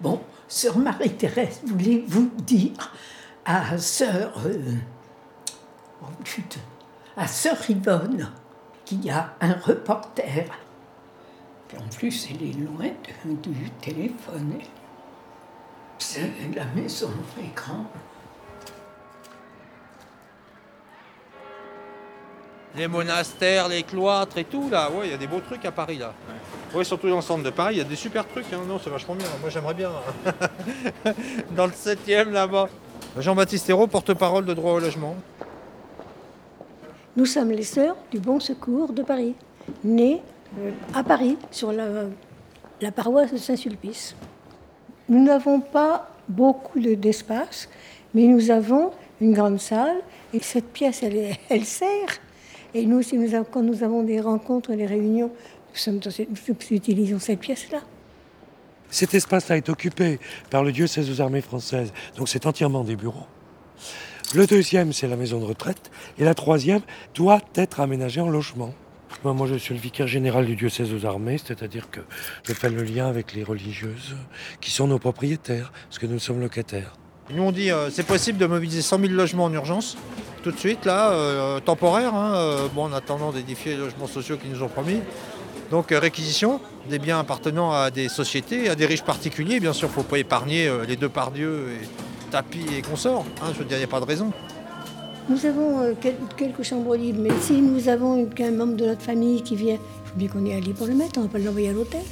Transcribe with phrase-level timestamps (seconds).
[0.00, 2.92] Bon, sœur Marie-Thérèse, voulez-vous dire
[3.44, 4.32] à sœur.
[4.46, 4.74] Euh,
[6.02, 6.06] oh,
[7.16, 8.30] à sœur Yvonne
[8.84, 10.46] qu'il y a un reporter?
[11.76, 12.90] en plus, elle est loin
[13.24, 14.54] du téléphone.
[15.98, 17.86] C'est la maison est grande.
[22.76, 24.90] Les monastères, les cloîtres et tout, là.
[24.90, 26.12] Ouais, il y a des beaux trucs à Paris, là.
[26.74, 28.52] Oui, surtout dans le centre de Paris, il y a des super trucs.
[28.52, 28.62] Hein.
[28.66, 29.28] Non, c'est vachement bien.
[29.40, 29.90] Moi, j'aimerais bien.
[31.56, 32.68] dans le 7e, là-bas.
[33.18, 35.14] Jean-Baptiste Hérault, porte-parole de droit au logement.
[37.16, 39.36] Nous sommes les sœurs du Bon Secours de Paris,
[39.84, 40.20] nées
[40.58, 41.86] euh, à Paris, sur la,
[42.80, 44.16] la paroisse de Saint-Sulpice.
[45.08, 47.68] Nous n'avons pas beaucoup d'espace,
[48.14, 49.98] mais nous avons une grande salle
[50.32, 52.18] et cette pièce, elle, elle sert.
[52.74, 55.30] Et nous, aussi, nous quand nous avons des rencontres, des réunions,
[55.86, 57.80] nous, nous utilisons cette pièce-là.
[58.90, 60.18] Cet espace-là est occupé
[60.50, 63.26] par le diocèse aux armées françaises, donc c'est entièrement des bureaux.
[64.34, 65.90] Le deuxième, c'est la maison de retraite.
[66.18, 66.80] Et la troisième
[67.14, 68.74] doit être aménagée en logement.
[69.22, 72.00] Moi, je suis le vicaire général du diocèse aux armées, c'est-à-dire que
[72.42, 74.16] je fais le lien avec les religieuses
[74.60, 76.96] qui sont nos propriétaires, parce que nous sommes locataires.
[77.30, 79.96] Nous, on dit euh, c'est possible de mobiliser 100 000 logements en urgence,
[80.44, 84.36] tout de suite, là, euh, temporaire, hein, euh, bon, en attendant d'édifier les logements sociaux
[84.36, 85.00] qu'ils nous ont promis.
[85.70, 89.58] Donc, réquisition des biens appartenant à des sociétés, à des riches particuliers.
[89.58, 93.24] Bien sûr, il ne faut pas épargner les deux par Dieu et tapis et consorts.
[93.42, 94.30] Hein, je veux dire, il n'y a pas de raison.
[95.30, 95.94] Nous avons euh,
[96.36, 100.10] quelques chambres libres, mais si nous avons qu'un membre de notre famille qui vient, il
[100.10, 101.72] faut bien qu'on ait un lit pour le mettre, on ne va pas l'envoyer à
[101.72, 102.02] l'hôtel.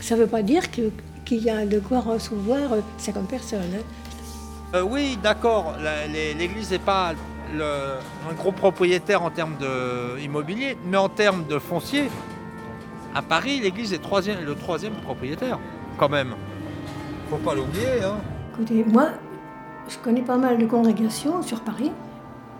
[0.00, 0.90] Ça ne veut pas dire qu'il
[1.30, 3.60] y a de quoi recevoir 50 euh, personnes.
[3.72, 3.82] Hein.
[4.74, 5.76] Euh, oui, d'accord,
[6.12, 7.14] l'Église n'est pas
[7.54, 9.56] un gros propriétaire en termes
[10.18, 12.10] d'immobilier, mais en termes de foncier,
[13.14, 15.58] à Paris, l'Église est le troisième propriétaire,
[15.96, 16.34] quand même.
[17.30, 18.04] Faut pas l'oublier.
[18.04, 18.16] Hein.
[18.52, 19.08] Écoutez, moi,
[19.88, 21.92] je connais pas mal de congrégations sur Paris,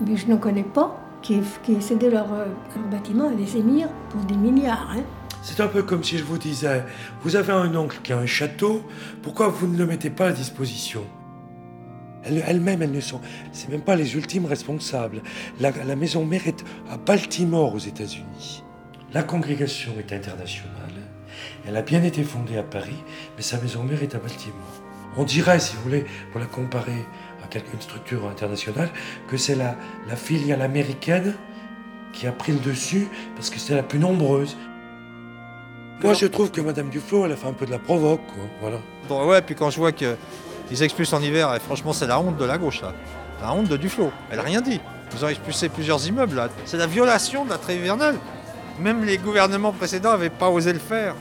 [0.00, 2.46] mais je ne connais pas qui, qui cédé leur, euh,
[2.76, 4.88] leur, bâtiment à des émirs pour des milliards.
[4.90, 5.02] Hein.
[5.42, 6.84] C'est un peu comme si je vous disais,
[7.22, 8.82] vous avez un oncle qui a un château,
[9.22, 11.04] pourquoi vous ne le mettez pas à disposition?
[12.24, 13.20] Elles-mêmes, elles ne sont,
[13.52, 15.22] c'est même pas les ultimes responsables.
[15.60, 18.62] La, maison mère est à Baltimore aux États-Unis.
[19.12, 20.70] La congrégation est internationale.
[21.66, 22.96] Elle a bien été fondée à Paris,
[23.36, 24.82] mais sa maison mère est à Baltimore.
[25.16, 27.04] On dirait, si vous voulez, pour la comparer
[27.42, 28.90] à quelque structure internationale,
[29.28, 29.76] que c'est la,
[30.16, 31.34] filiale américaine
[32.12, 34.56] qui a pris le dessus parce que c'est la plus nombreuse.
[36.02, 38.44] Moi, je trouve que Madame Duflo, elle a fait un peu de la provoque, quoi.
[38.60, 38.78] Voilà.
[39.08, 39.92] Bon, ouais, puis quand je vois
[40.70, 42.94] qu'ils expulsent en hiver, et franchement, c'est la honte de la gauche, là.
[43.42, 44.12] La honte de Duflo.
[44.30, 44.80] Elle n'a rien dit.
[45.12, 46.48] Ils ont expulsé plusieurs immeubles, là.
[46.64, 48.16] C'est la violation de la trêve hivernale.
[48.78, 51.16] Même les gouvernements précédents n'avaient pas osé le faire.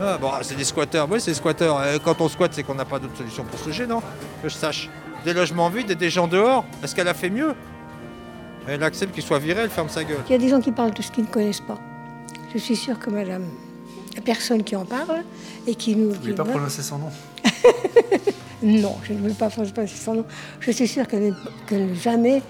[0.00, 1.06] Ah, bon, c'est des squatteurs.
[1.10, 1.78] Oui, c'est des squatteurs.
[2.02, 4.00] Quand on squatte, c'est qu'on n'a pas d'autre solution pour se loger, non
[4.42, 4.88] Que je sache.
[5.26, 6.64] Des logements vides et des gens dehors.
[6.82, 7.54] Est-ce qu'elle a fait mieux
[8.66, 10.20] Elle accepte qu'il soit viré, elle ferme sa gueule.
[10.26, 11.78] Il y a des gens qui parlent de ce qu'ils ne connaissent pas.
[12.54, 13.44] Je suis sûre que madame,
[14.06, 15.22] il n'y a personne qui en parle
[15.66, 16.08] et qui nous.
[16.08, 17.10] Vous ne voulez pas prononcer son nom
[18.62, 20.24] Non, je ne veux pas prononcer son nom.
[20.60, 21.34] Je suis sûre qu'elle
[21.70, 22.42] n'est jamais,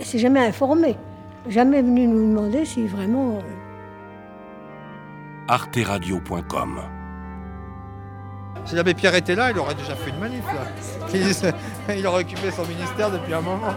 [0.00, 0.96] c'est jamais informée.
[1.48, 3.38] Jamais venue nous demander si vraiment.
[3.38, 3.40] Euh,
[5.48, 6.80] arteradio.com.
[8.64, 11.52] Si l'abbé Pierre était là, il aurait déjà fait une manif là.
[11.96, 13.74] Il aurait occupé son ministère depuis un moment.